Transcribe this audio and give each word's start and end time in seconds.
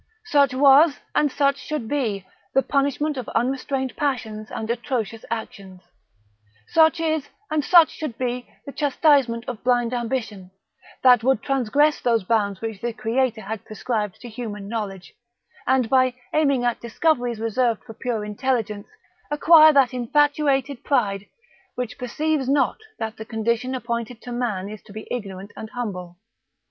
Such 0.25 0.55
was, 0.55 0.99
and 1.13 1.31
such 1.31 1.59
should 1.59 1.87
be, 1.87 2.25
the 2.55 2.63
punishment 2.63 3.17
of 3.17 3.29
unrestrained 3.35 3.95
passions 3.95 4.49
and 4.49 4.67
atrocious 4.71 5.23
actions! 5.29 5.83
Such 6.65 6.99
is, 6.99 7.29
and 7.51 7.63
such 7.63 7.91
should 7.91 8.17
be, 8.17 8.49
the 8.65 8.71
chastisement 8.71 9.47
of 9.47 9.63
blind 9.63 9.93
ambition, 9.93 10.49
that 11.03 11.21
would 11.23 11.43
transgress 11.43 12.01
those 12.01 12.23
bounds 12.23 12.61
which 12.61 12.81
the 12.81 12.93
Creator 12.93 13.41
hath 13.41 13.63
prescribed 13.63 14.19
to 14.21 14.27
human 14.27 14.67
knowledge; 14.67 15.13
and, 15.67 15.87
by 15.87 16.15
aiming 16.33 16.65
at 16.65 16.79
discoveries 16.81 17.39
reserved 17.39 17.83
for 17.83 17.93
pure 17.93 18.25
Intelligence, 18.25 18.87
acquire 19.29 19.71
that 19.71 19.93
infatuated 19.93 20.83
pride, 20.83 21.27
which 21.75 21.99
perceives 21.99 22.49
not 22.49 22.79
that 22.97 23.17
the 23.17 23.23
condition 23.25 23.75
appointed 23.75 24.19
to 24.23 24.31
man 24.31 24.67
is 24.67 24.81
to 24.81 24.93
be 24.93 25.07
ignorant 25.11 25.51
and 25.55 25.69
humble. 25.69 26.17